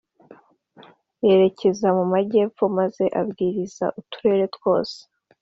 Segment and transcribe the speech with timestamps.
[1.25, 4.97] Yerekeza mu majyepfo maze abwiriza uturere twose